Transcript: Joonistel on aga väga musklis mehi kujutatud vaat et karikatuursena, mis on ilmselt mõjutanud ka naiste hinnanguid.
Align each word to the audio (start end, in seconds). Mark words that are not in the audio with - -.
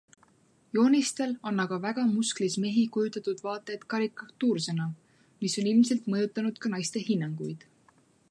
Joonistel 0.75 1.33
on 1.49 1.63
aga 1.63 1.77
väga 1.83 2.05
musklis 2.13 2.55
mehi 2.63 2.85
kujutatud 2.95 3.43
vaat 3.49 3.69
et 3.75 3.85
karikatuursena, 3.95 4.89
mis 5.45 5.59
on 5.63 5.71
ilmselt 5.75 6.11
mõjutanud 6.15 6.61
ka 6.65 6.75
naiste 6.75 7.07
hinnanguid. 7.11 7.69